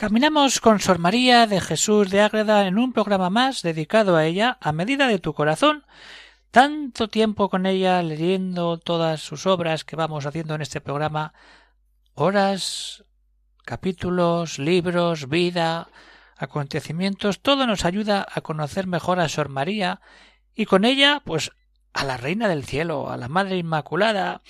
[0.00, 4.56] Caminamos con Sor María de Jesús de Ágreda en un programa más dedicado a ella
[4.62, 5.84] a medida de tu corazón.
[6.50, 11.34] Tanto tiempo con ella leyendo todas sus obras que vamos haciendo en este programa,
[12.14, 13.04] horas,
[13.66, 15.88] capítulos, libros, vida,
[16.38, 20.00] acontecimientos, todo nos ayuda a conocer mejor a Sor María
[20.54, 21.52] y con ella, pues,
[21.92, 24.40] a la Reina del Cielo, a la Madre Inmaculada,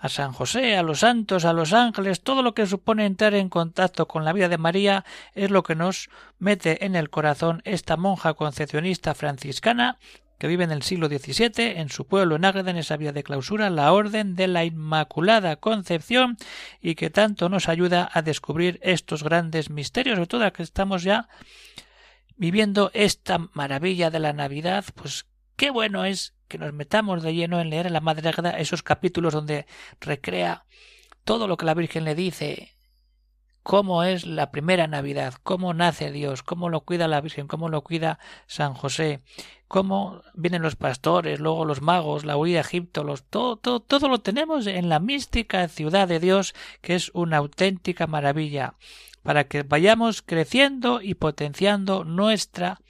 [0.00, 3.50] a San José, a los santos, a los ángeles, todo lo que supone entrar en
[3.50, 7.98] contacto con la vida de María es lo que nos mete en el corazón esta
[7.98, 9.98] monja concepcionista franciscana
[10.38, 13.22] que vive en el siglo XVII, en su pueblo en Ágreda, en esa vía de
[13.22, 16.38] clausura, la Orden de la Inmaculada Concepción,
[16.80, 21.28] y que tanto nos ayuda a descubrir estos grandes misterios, sobre todo que estamos ya
[22.38, 25.26] viviendo esta maravilla de la Navidad, pues
[25.56, 29.32] qué bueno es que nos metamos de lleno en leer en la Madre esos capítulos
[29.32, 29.66] donde
[30.00, 30.66] recrea
[31.24, 32.74] todo lo que la Virgen le dice,
[33.62, 37.82] cómo es la primera Navidad, cómo nace Dios, cómo lo cuida la Virgen, cómo lo
[37.82, 39.22] cuida San José,
[39.68, 44.18] cómo vienen los pastores, luego los magos, la huida a Egipto, todo, todo, todo lo
[44.18, 48.74] tenemos en la mística ciudad de Dios, que es una auténtica maravilla,
[49.22, 52.80] para que vayamos creciendo y potenciando nuestra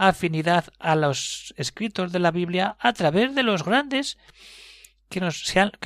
[0.00, 4.16] afinidad a los escritos de la Biblia a través de los grandes
[5.10, 5.20] que,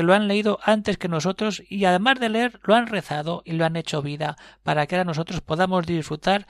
[0.05, 3.65] lo han leído antes que nosotros y además de leer lo han rezado y lo
[3.65, 6.47] han hecho vida para que ahora nosotros podamos disfrutar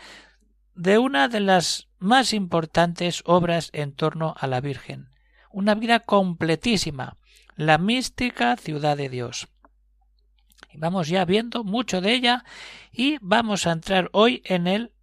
[0.75, 5.09] de una de las más importantes obras en torno a la Virgen.
[5.51, 7.17] Una vida completísima,
[7.57, 9.49] la mística ciudad de Dios.
[10.71, 12.45] Y vamos ya viendo mucho de ella
[12.93, 14.94] y vamos a entrar hoy en el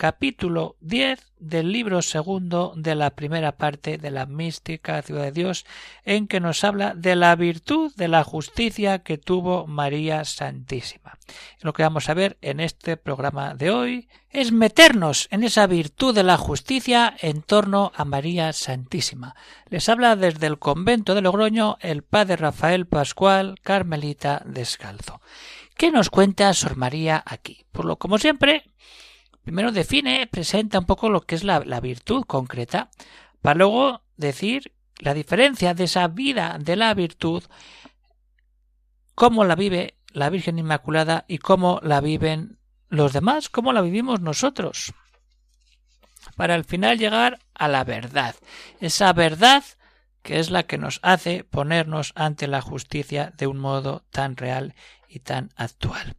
[0.00, 5.66] capítulo 10 del libro segundo de la primera parte de la mística ciudad de Dios,
[6.06, 11.18] en que nos habla de la virtud de la justicia que tuvo María Santísima.
[11.60, 16.14] Lo que vamos a ver en este programa de hoy es meternos en esa virtud
[16.14, 19.36] de la justicia en torno a María Santísima.
[19.68, 25.20] Les habla desde el convento de Logroño el padre Rafael Pascual, Carmelita Descalzo.
[25.76, 27.66] ¿Qué nos cuenta Sor María aquí?
[27.70, 28.64] Por lo como siempre,
[29.50, 32.88] Primero define, presenta un poco lo que es la, la virtud concreta,
[33.42, 37.42] para luego decir la diferencia de esa vida de la virtud,
[39.16, 44.20] cómo la vive la Virgen Inmaculada y cómo la viven los demás, cómo la vivimos
[44.20, 44.94] nosotros,
[46.36, 48.36] para al final llegar a la verdad,
[48.78, 49.64] esa verdad
[50.22, 54.76] que es la que nos hace ponernos ante la justicia de un modo tan real
[55.08, 56.14] y tan actual.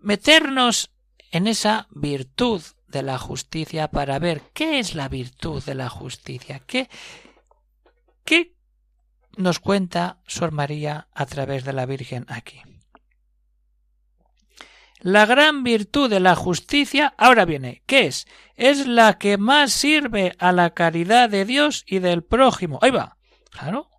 [0.00, 0.93] Meternos
[1.34, 6.60] en esa virtud de la justicia para ver qué es la virtud de la justicia,
[6.60, 6.88] qué,
[8.24, 8.54] qué
[9.36, 12.62] nos cuenta Sor María a través de la Virgen aquí.
[15.00, 18.28] La gran virtud de la justicia, ahora viene, ¿qué es?
[18.54, 22.78] Es la que más sirve a la caridad de Dios y del prójimo.
[22.80, 23.18] Ahí va,
[23.50, 23.90] claro.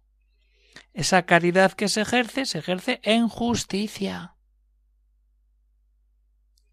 [0.94, 4.35] Esa caridad que se ejerce, se ejerce en justicia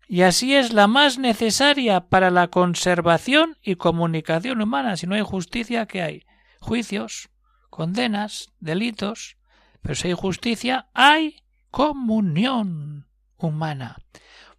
[0.09, 4.97] y así es la más necesaria para la conservación y comunicación humana.
[4.97, 6.27] Si no hay justicia, ¿qué hay?
[6.61, 7.31] Juicios,
[7.71, 9.37] condenas, delitos.
[9.81, 13.97] Pero si hay justicia, hay comunión humana.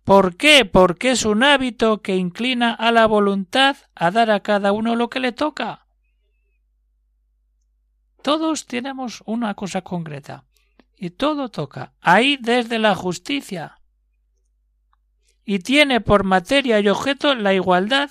[0.04, 0.66] ¿Por qué?
[0.66, 5.10] Porque es un hábito que inclina a la voluntad a dar a cada uno lo
[5.10, 5.86] que le toca.
[8.22, 10.46] Todos tenemos una cosa concreta
[10.98, 11.94] y todo toca.
[12.02, 13.80] Ahí desde la justicia
[15.46, 18.10] y tiene por materia y objeto la igualdad,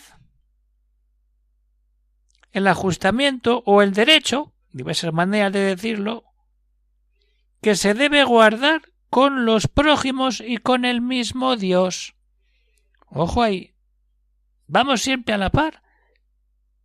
[2.52, 6.24] el ajustamiento o el derecho, diversas maneras de decirlo,
[7.62, 12.14] que se debe guardar con los prójimos y con el mismo Dios.
[13.08, 13.74] Ojo ahí.
[14.66, 15.82] Vamos siempre a la par.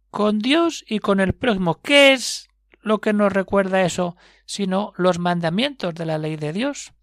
[0.09, 1.81] Con Dios y con el prójimo.
[1.81, 2.49] ¿Qué es
[2.81, 4.17] lo que nos recuerda eso?
[4.45, 6.93] Sino los mandamientos de la ley de Dios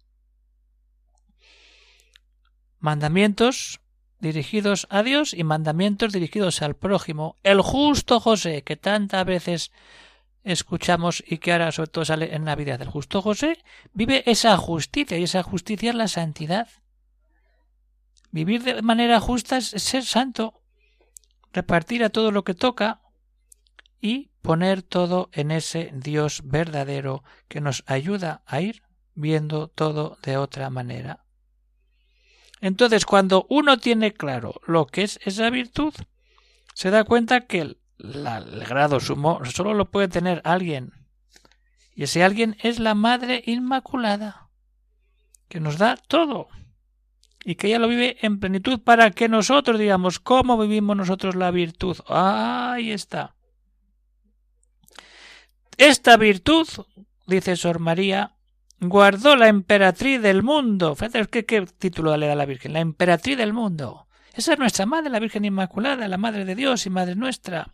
[2.79, 3.81] mandamientos
[4.19, 7.35] dirigidos a Dios y mandamientos dirigidos al prójimo.
[7.43, 9.71] El justo José, que tantas veces
[10.43, 12.81] escuchamos y que ahora sobre todo sale en Navidad.
[12.81, 13.57] El justo José
[13.93, 16.69] vive esa justicia y esa justicia es la santidad.
[18.31, 20.61] Vivir de manera justa es ser santo,
[21.51, 23.01] repartir a todo lo que toca
[24.01, 28.83] y poner todo en ese Dios verdadero que nos ayuda a ir
[29.15, 31.24] viendo todo de otra manera.
[32.61, 35.93] Entonces, cuando uno tiene claro lo que es esa virtud,
[36.73, 40.93] se da cuenta que el, grado sumo solo lo puede tener alguien.
[41.93, 44.49] Y ese alguien es la Madre Inmaculada,
[45.47, 46.49] que nos da todo
[47.45, 51.51] y que ella lo vive en plenitud para que nosotros digamos cómo vivimos nosotros la
[51.51, 51.95] virtud.
[52.07, 53.35] Ahí está.
[55.77, 56.67] Esta virtud,
[57.27, 58.34] dice Sor María,
[58.79, 60.95] guardó la emperatriz del mundo.
[60.95, 64.07] Fíjate qué, título le da la Virgen, la emperatriz del mundo.
[64.33, 67.73] Esa es nuestra madre, la Virgen Inmaculada, la Madre de Dios y Madre nuestra.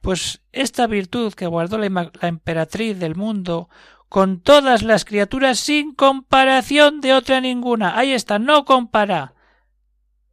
[0.00, 3.68] Pues esta virtud que guardó la, la emperatriz del mundo
[4.08, 7.98] con todas las criaturas sin comparación de otra ninguna.
[7.98, 9.34] Ahí está, no compara.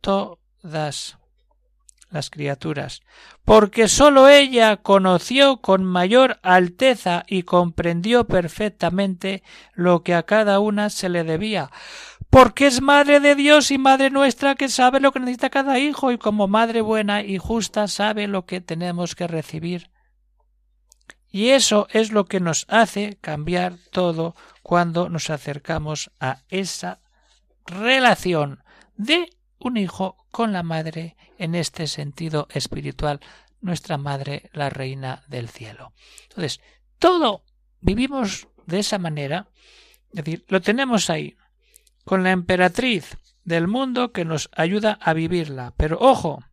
[0.01, 1.17] Todas
[2.11, 3.01] las criaturas,
[3.45, 9.43] porque sólo ella conoció con mayor alteza y comprendió perfectamente
[9.73, 11.71] lo que a cada una se le debía,
[12.29, 16.11] porque es madre de Dios y madre nuestra que sabe lo que necesita cada hijo
[16.11, 19.89] y como madre buena y justa sabe lo que tenemos que recibir.
[21.31, 26.99] Y eso es lo que nos hace cambiar todo cuando nos acercamos a esa
[27.65, 28.63] relación
[28.95, 33.19] de un hijo con la madre en este sentido espiritual,
[33.59, 35.93] nuestra madre, la reina del cielo.
[36.23, 36.61] Entonces,
[36.97, 37.43] todo
[37.81, 39.49] vivimos de esa manera,
[40.13, 41.37] es decir, lo tenemos ahí,
[42.05, 45.73] con la emperatriz del mundo que nos ayuda a vivirla.
[45.77, 46.43] Pero ojo,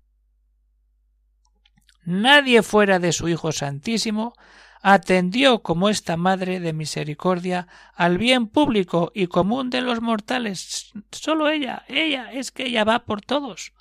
[2.04, 4.34] nadie fuera de su Hijo Santísimo
[4.82, 10.92] atendió como esta Madre de Misericordia al bien público y común de los mortales.
[11.10, 13.72] Solo ella, ella, es que ella va por todos.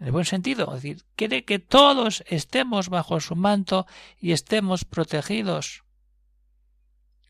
[0.00, 3.86] En el buen sentido, es decir, quiere que todos estemos bajo su manto
[4.18, 5.82] y estemos protegidos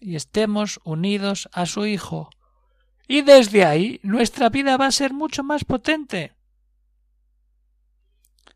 [0.01, 2.31] y estemos unidos a su Hijo.
[3.09, 6.35] Y desde ahí nuestra vida va a ser mucho más potente.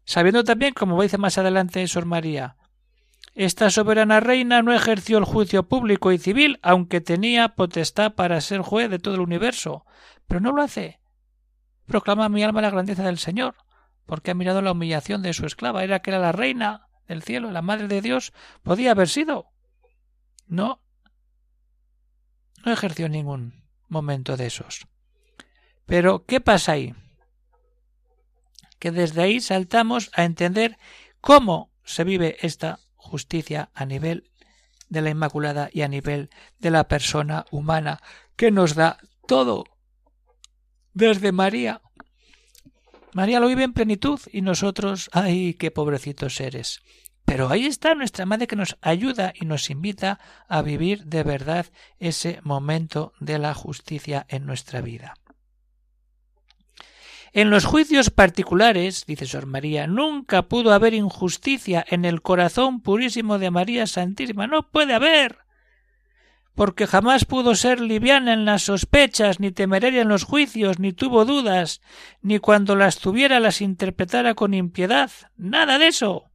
[0.05, 2.57] Sabiendo también, como dice más adelante Sor María,
[3.35, 8.61] esta soberana reina no ejerció el juicio público y civil, aunque tenía potestad para ser
[8.61, 9.87] juez de todo el universo.
[10.27, 11.01] Pero no lo hace.
[11.87, 13.57] Proclama mi alma la grandeza del Señor,
[14.05, 15.83] porque ha mirado la humillación de su esclava.
[15.83, 18.33] Era que era la reina del cielo, la madre de Dios.
[18.63, 19.47] Podía haber sido.
[20.47, 20.83] No.
[22.65, 24.87] No ejerció ningún momento de esos.
[25.87, 26.95] Pero, ¿qué pasa ahí?
[28.79, 30.77] Que desde ahí saltamos a entender
[31.21, 32.79] cómo se vive esta
[33.13, 34.31] justicia a nivel
[34.89, 38.01] de la Inmaculada y a nivel de la persona humana
[38.37, 38.97] que nos da
[39.29, 39.65] todo
[40.95, 41.83] desde María.
[43.13, 46.81] María lo vive en plenitud y nosotros, ay, qué pobrecitos seres.
[47.27, 50.19] Pero ahí está nuestra Madre que nos ayuda y nos invita
[50.49, 51.67] a vivir de verdad
[51.99, 55.15] ese momento de la justicia en nuestra vida.
[57.35, 63.39] En los juicios particulares, dice Sor María, nunca pudo haber injusticia en el corazón purísimo
[63.39, 64.47] de María Santísima.
[64.47, 65.39] No puede haber.
[66.55, 71.25] Porque jamás pudo ser liviana en las sospechas, ni temeraria en los juicios, ni tuvo
[71.25, 71.81] dudas,
[72.21, 75.11] ni cuando las tuviera las interpretara con impiedad.
[75.39, 76.27] Nada de eso.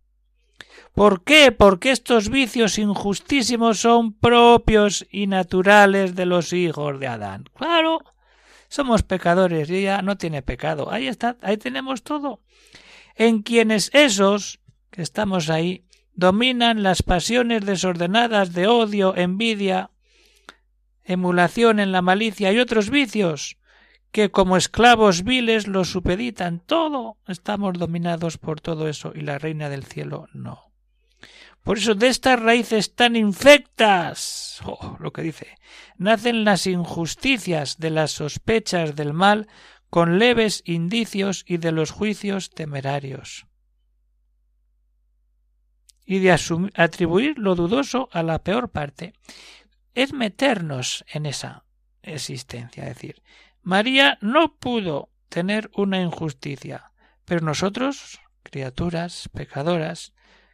[0.95, 1.51] ¿Por qué?
[1.51, 7.45] Porque estos vicios injustísimos son propios y naturales de los hijos de Adán.
[7.53, 7.99] Claro,
[8.69, 10.91] somos pecadores y ella no tiene pecado.
[10.91, 12.41] Ahí está, ahí tenemos todo.
[13.15, 14.59] En quienes esos,
[14.91, 19.91] que estamos ahí, dominan las pasiones desordenadas de odio, envidia,
[21.03, 23.57] emulación en la malicia y otros vicios,
[24.11, 26.59] que como esclavos viles los supeditan.
[26.59, 30.66] Todo estamos dominados por todo eso y la reina del cielo no.
[31.67, 35.57] Por eso de estas raíces tan infectas, oh, lo que dice,
[35.97, 39.49] nacen las injusticias de las sospechas del mal
[39.89, 43.47] con leves indicios y de los juicios temerarios.
[46.05, 46.31] Y de
[46.73, 49.11] atribuir lo dudoso a la peor parte.
[49.93, 51.65] Es meternos en esa
[52.01, 52.83] existencia.
[52.83, 53.21] Es decir,
[53.61, 56.93] María no pudo tener una injusticia,
[57.25, 60.13] pero nosotros, criaturas pecadoras,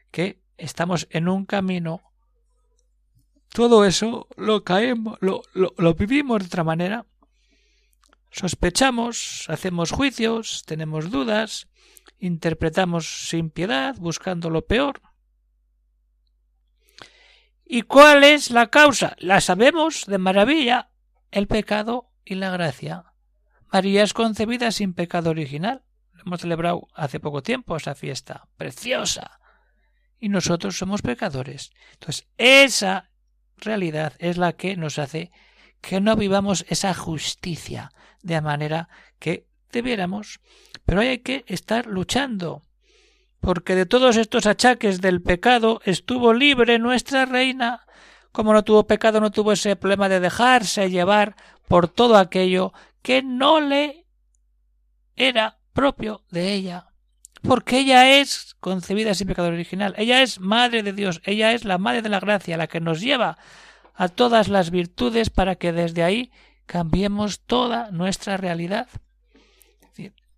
[0.10, 2.02] que estamos en un camino,
[3.50, 7.06] todo eso lo caemos, lo, lo, vivimos de otra manera.
[8.32, 11.68] Sospechamos, hacemos juicios, tenemos dudas,
[12.18, 15.02] interpretamos sin piedad, buscando lo peor.
[17.64, 19.16] ¿Y cuál es la causa?
[19.20, 20.90] La sabemos de maravilla,
[21.30, 23.06] el pecado y la gracia.
[23.72, 25.84] María es concebida sin pecado original.
[26.26, 29.40] Hemos celebrado hace poco tiempo esa fiesta preciosa.
[30.24, 31.72] Y nosotros somos pecadores.
[31.96, 33.10] Entonces, esa
[33.58, 35.34] realidad es la que nos hace
[35.82, 38.88] que no vivamos esa justicia de manera
[39.20, 40.40] que debiéramos.
[40.86, 42.62] Pero hay que estar luchando,
[43.42, 47.86] porque de todos estos achaques del pecado estuvo libre nuestra reina.
[48.32, 51.36] Como no tuvo pecado, no tuvo ese problema de dejarse llevar
[51.68, 54.06] por todo aquello que no le
[55.18, 56.93] era propio de ella.
[57.44, 59.94] Porque ella es concebida sin pecado original.
[59.98, 61.22] Ella es madre de Dios.
[61.26, 63.38] Ella es la madre de la gracia, la que nos lleva
[63.94, 66.32] a todas las virtudes para que desde ahí
[66.66, 68.88] cambiemos toda nuestra realidad.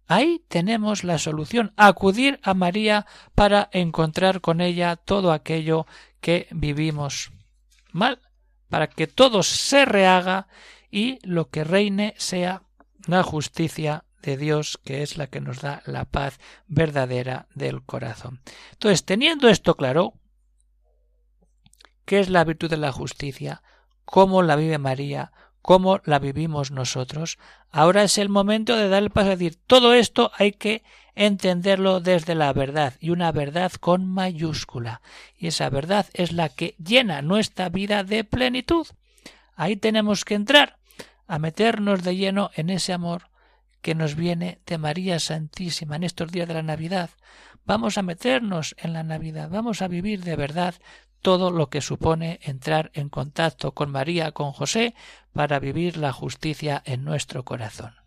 [0.08, 5.88] Ahí tenemos la solución, acudir a María para encontrar con ella todo aquello
[6.22, 7.32] que vivimos
[7.92, 8.22] mal,
[8.70, 10.48] para que todo se rehaga
[10.92, 12.64] y lo que reine sea
[13.08, 18.42] la justicia de Dios, que es la que nos da la paz verdadera del corazón.
[18.72, 20.14] Entonces, teniendo esto claro,
[22.06, 23.62] ¿qué es la virtud de la justicia?
[24.04, 25.32] ¿Cómo la vive María?
[25.62, 27.38] ¿Cómo la vivimos nosotros?
[27.72, 30.84] Ahora es el momento de dar el paso a decir, todo esto hay que
[31.16, 35.02] entenderlo desde la verdad, y una verdad con mayúscula.
[35.38, 38.88] Y esa verdad es la que llena nuestra vida de plenitud.
[39.56, 40.78] Ahí tenemos que entrar,
[41.28, 43.30] a meternos de lleno en ese amor
[43.86, 47.12] que nos viene de María Santísima en estos días de la Navidad.
[47.66, 50.74] Vamos a meternos en la Navidad, vamos a vivir de verdad
[51.22, 54.96] todo lo que supone entrar en contacto con María, con José,
[55.34, 58.05] para vivir la justicia en nuestro corazón.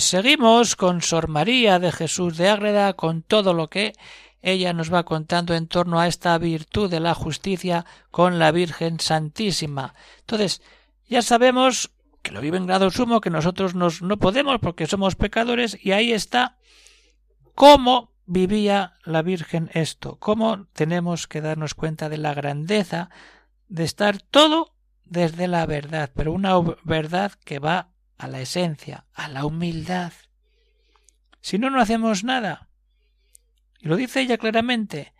[0.00, 3.94] Seguimos con Sor María de Jesús de Ágreda, con todo lo que
[4.42, 9.00] ella nos va contando en torno a esta virtud de la justicia con la Virgen
[9.00, 9.94] Santísima.
[10.20, 10.62] Entonces,
[11.08, 11.90] ya sabemos
[12.22, 15.92] que lo vive en grado sumo, que nosotros nos, no podemos porque somos pecadores, y
[15.92, 16.58] ahí está
[17.54, 23.10] cómo vivía la Virgen esto, cómo tenemos que darnos cuenta de la grandeza
[23.68, 24.74] de estar todo
[25.04, 27.88] desde la verdad, pero una verdad que va
[28.18, 30.12] a la esencia, a la humildad.
[31.40, 32.68] Si no, no hacemos nada.
[33.78, 35.14] Y lo dice ella claramente.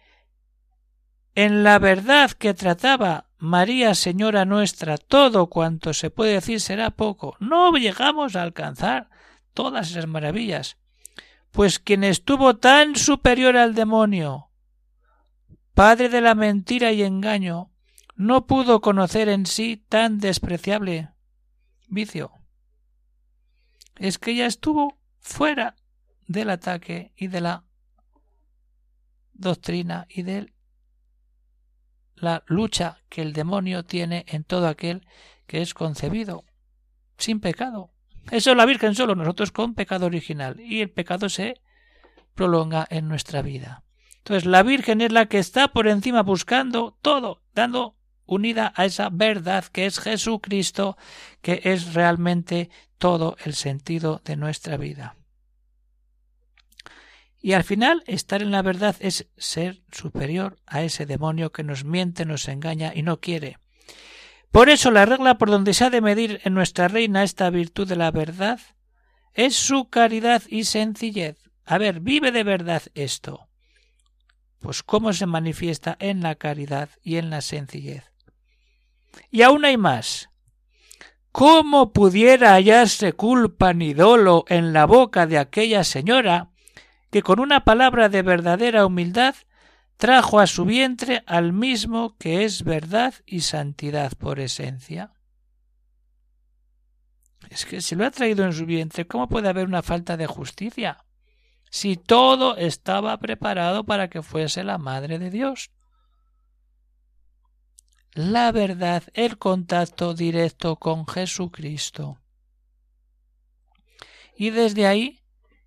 [1.34, 7.36] En la verdad que trataba María Señora nuestra, todo cuanto se puede decir será poco.
[7.38, 9.08] No llegamos a alcanzar
[9.54, 10.76] todas esas maravillas.
[11.52, 14.50] Pues quien estuvo tan superior al demonio,
[15.72, 17.70] padre de la mentira y engaño,
[18.16, 21.10] no pudo conocer en sí tan despreciable
[21.86, 22.37] vicio
[23.98, 25.76] es que ella estuvo fuera
[26.26, 27.64] del ataque y de la
[29.32, 30.52] doctrina y de
[32.14, 35.06] la lucha que el demonio tiene en todo aquel
[35.46, 36.44] que es concebido
[37.16, 37.92] sin pecado.
[38.30, 40.60] Eso es la Virgen solo, nosotros con pecado original.
[40.60, 41.60] Y el pecado se
[42.34, 43.84] prolonga en nuestra vida.
[44.18, 47.97] Entonces la Virgen es la que está por encima buscando todo, dando
[48.28, 50.96] unida a esa verdad que es Jesucristo,
[51.42, 55.16] que es realmente todo el sentido de nuestra vida.
[57.40, 61.84] Y al final, estar en la verdad es ser superior a ese demonio que nos
[61.84, 63.58] miente, nos engaña y no quiere.
[64.50, 67.86] Por eso la regla por donde se ha de medir en nuestra reina esta virtud
[67.86, 68.60] de la verdad
[69.34, 71.38] es su caridad y sencillez.
[71.64, 73.48] A ver, vive de verdad esto.
[74.58, 78.04] Pues cómo se manifiesta en la caridad y en la sencillez.
[79.30, 80.30] Y aún hay más.
[81.32, 86.50] ¿Cómo pudiera hallarse culpa ni dolo en la boca de aquella señora
[87.10, 89.34] que con una palabra de verdadera humildad
[89.96, 95.12] trajo a su vientre al mismo que es verdad y santidad por esencia?
[97.50, 100.26] Es que si lo ha traído en su vientre, ¿cómo puede haber una falta de
[100.26, 101.04] justicia?
[101.70, 105.70] Si todo estaba preparado para que fuese la Madre de Dios.
[108.12, 112.18] La verdad, el contacto directo con Jesucristo.
[114.36, 115.22] Y desde ahí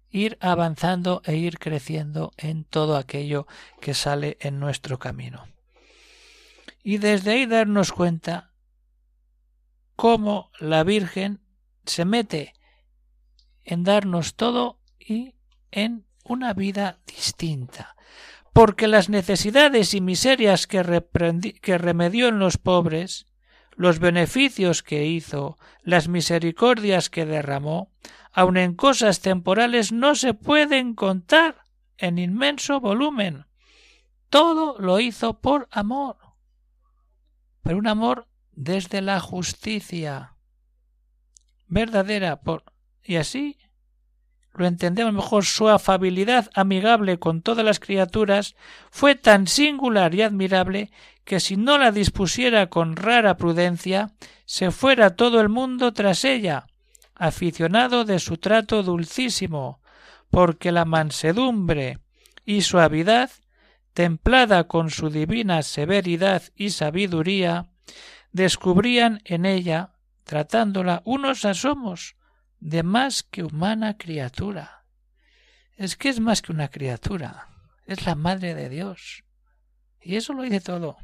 [0.10, 3.48] ir avanzando e ir creciendo en todo aquello
[3.80, 5.48] que sale en nuestro camino.
[6.84, 8.52] Y desde ahí darnos cuenta
[9.96, 11.42] cómo la Virgen
[11.86, 12.54] se mete
[13.64, 15.36] en darnos todo y
[15.72, 17.96] en una vida distinta,
[18.54, 21.04] porque las necesidades y miserias que,
[21.62, 23.28] que remedió en los pobres,
[23.76, 27.92] los beneficios que hizo, las misericordias que derramó,
[28.32, 31.64] aun en cosas temporales no se pueden contar
[31.98, 33.46] en inmenso volumen.
[34.30, 36.18] Todo lo hizo por amor,
[37.64, 40.36] pero un amor desde la justicia
[41.68, 42.66] verdadera por
[43.04, 43.58] y así
[44.54, 48.56] lo entendemos mejor su afabilidad amigable con todas las criaturas
[48.90, 50.92] fue tan singular y admirable
[51.24, 54.12] que si no la dispusiera con rara prudencia
[54.46, 56.68] se fuera todo el mundo tras ella
[57.16, 59.82] aficionado de su trato dulcísimo
[60.30, 62.00] porque la mansedumbre
[62.46, 63.30] y suavidad
[63.94, 67.68] templada con su divina severidad y sabiduría
[68.32, 69.92] descubrían en ella
[70.24, 72.16] tratándola unos asomos
[72.62, 74.86] de más que humana criatura.
[75.76, 77.50] Es que es más que una criatura,
[77.86, 79.24] es la Madre de Dios.
[80.00, 80.98] Y eso lo dice todo.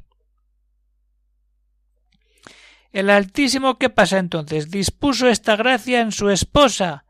[2.94, 4.72] El Altísimo, ¿qué pasa entonces?
[4.72, 7.06] Dispuso esta gracia en su esposa,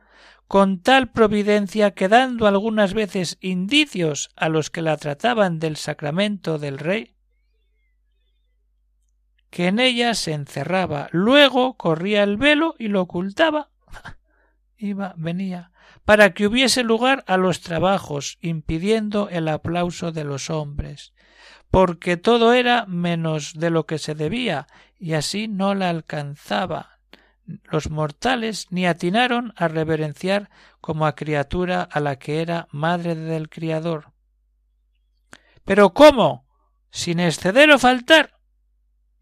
[0.48, 6.58] con tal providencia que dando algunas veces indicios a los que la trataban del sacramento
[6.58, 7.16] del rey,
[9.50, 13.70] que en ella se encerraba, luego corría el velo y lo ocultaba
[14.78, 15.72] iba, venía,
[16.06, 21.14] para que hubiese lugar a los trabajos, impidiendo el aplauso de los hombres,
[21.72, 24.68] porque todo era menos de lo que se debía,
[25.00, 27.00] y así no la alcanzaba.
[27.64, 30.50] Los mortales ni atinaron a reverenciar
[30.82, 34.12] como a criatura a la que era madre del Criador.
[35.64, 36.46] Pero ¿cómo?
[36.90, 38.40] sin exceder o faltar.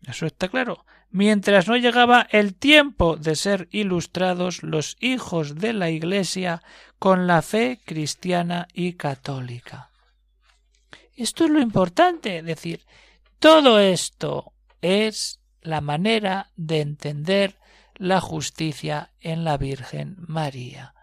[0.08, 5.90] Eso está claro mientras no llegaba el tiempo de ser ilustrados los hijos de la
[5.90, 6.62] Iglesia
[7.00, 9.90] con la fe cristiana y católica.
[11.16, 12.86] Esto es lo importante, es decir,
[13.40, 17.58] todo esto es la manera de entender
[17.96, 20.94] la justicia en la Virgen María.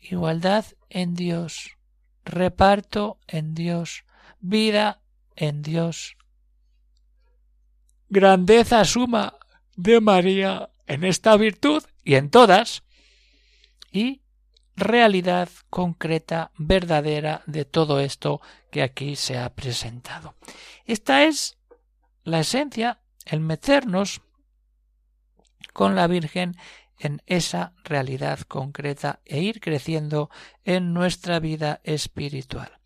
[0.00, 1.78] Igualdad en Dios,
[2.24, 4.04] reparto en Dios,
[4.40, 5.00] vida
[5.36, 6.16] en Dios,
[8.08, 9.34] grandeza suma
[9.76, 12.82] de María en esta virtud y en todas,
[13.90, 14.22] y
[14.76, 18.40] realidad concreta, verdadera de todo esto
[18.70, 20.34] que aquí se ha presentado.
[20.84, 21.56] Esta es
[22.24, 24.20] la esencia, el meternos
[25.72, 26.56] con la Virgen
[26.98, 30.30] en esa realidad concreta e ir creciendo
[30.64, 32.78] en nuestra vida espiritual.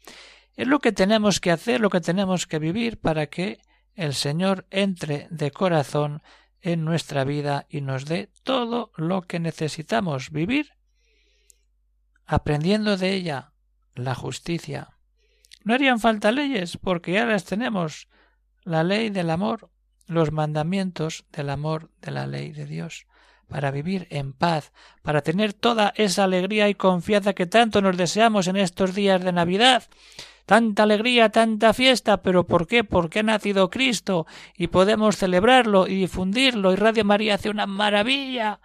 [0.57, 3.61] Es lo que tenemos que hacer, lo que tenemos que vivir para que
[3.99, 6.23] el Señor entre de corazón
[6.61, 10.71] en nuestra vida y nos dé todo lo que necesitamos vivir,
[12.25, 13.53] aprendiendo de ella
[13.95, 14.97] la justicia.
[15.65, 18.09] No harían falta leyes, porque ya las tenemos,
[18.63, 19.69] la ley del amor,
[20.07, 23.07] los mandamientos del amor de la ley de Dios,
[23.49, 28.47] para vivir en paz, para tener toda esa alegría y confianza que tanto nos deseamos
[28.47, 29.83] en estos días de Navidad,
[30.49, 32.83] tanta alegría, tanta fiesta, pero ¿por qué?
[32.83, 38.59] Porque ha nacido Cristo y podemos celebrarlo y difundirlo y Radio María hace una maravilla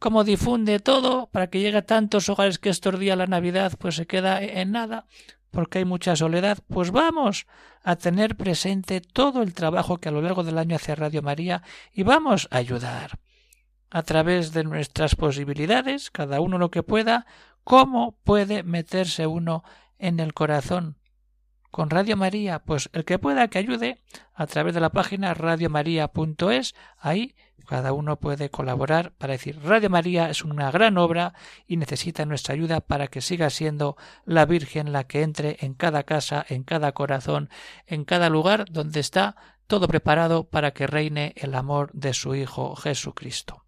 [0.00, 3.94] como difunde todo para que llegue a tantos hogares que estos días la Navidad pues
[3.94, 5.06] se queda en nada
[5.52, 7.46] porque hay mucha soledad, pues vamos
[7.84, 11.62] a tener presente todo el trabajo que a lo largo del año hace Radio María
[11.92, 13.20] y vamos a ayudar
[13.90, 17.26] a través de nuestras posibilidades, cada uno lo que pueda,
[17.62, 19.62] cómo puede meterse uno
[20.00, 20.96] en el corazón.
[21.72, 24.02] Con Radio María, pues el que pueda que ayude
[24.34, 27.34] a través de la página radiomaria.es, ahí
[27.66, 31.32] cada uno puede colaborar para decir Radio María es una gran obra
[31.66, 36.02] y necesita nuestra ayuda para que siga siendo la Virgen la que entre en cada
[36.02, 37.48] casa, en cada corazón,
[37.86, 42.76] en cada lugar donde está todo preparado para que reine el amor de su Hijo
[42.76, 43.64] Jesucristo.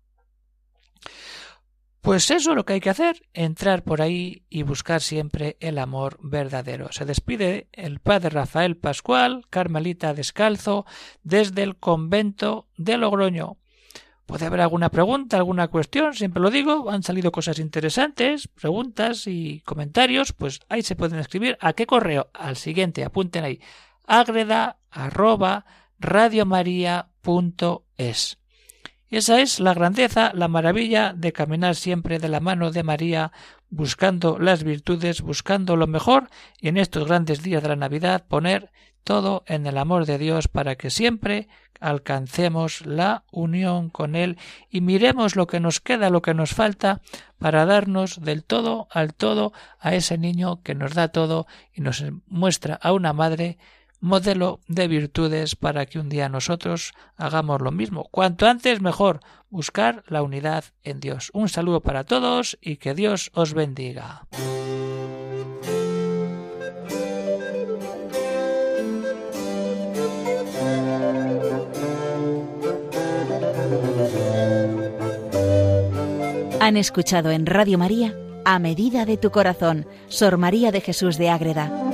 [2.04, 5.78] Pues eso es lo que hay que hacer, entrar por ahí y buscar siempre el
[5.78, 6.92] amor verdadero.
[6.92, 10.84] Se despide el padre Rafael Pascual, Carmelita Descalzo,
[11.22, 13.56] desde el convento de Logroño.
[14.26, 19.60] Puede haber alguna pregunta, alguna cuestión, siempre lo digo, han salido cosas interesantes, preguntas y
[19.60, 21.56] comentarios, pues ahí se pueden escribir.
[21.62, 22.28] ¿A qué correo?
[22.34, 23.60] Al siguiente, apunten ahí,
[24.06, 24.76] agreda.
[29.14, 33.30] Esa es la grandeza, la maravilla de caminar siempre de la mano de María,
[33.70, 38.72] buscando las virtudes, buscando lo mejor y en estos grandes días de la Navidad poner
[39.04, 41.46] todo en el amor de Dios para que siempre
[41.78, 44.36] alcancemos la unión con Él
[44.68, 47.00] y miremos lo que nos queda, lo que nos falta
[47.38, 52.04] para darnos del todo al todo a ese niño que nos da todo y nos
[52.26, 53.58] muestra a una madre
[54.04, 58.06] modelo de virtudes para que un día nosotros hagamos lo mismo.
[58.10, 61.30] Cuanto antes mejor, buscar la unidad en Dios.
[61.32, 64.26] Un saludo para todos y que Dios os bendiga.
[76.60, 78.14] Han escuchado en Radio María,
[78.44, 81.93] a medida de tu corazón, Sor María de Jesús de Ágreda